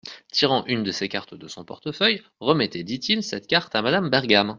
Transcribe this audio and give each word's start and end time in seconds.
Tirant 0.31 0.65
une 0.65 0.81
de 0.81 0.89
ses 0.89 1.07
cartes 1.07 1.35
de 1.35 1.47
son 1.47 1.63
portefeuille: 1.63 2.23
Remettez, 2.39 2.83
dit-il, 2.83 3.21
cette 3.21 3.45
carte 3.45 3.75
à 3.75 3.83
Madame 3.83 4.09
Bergam. 4.09 4.49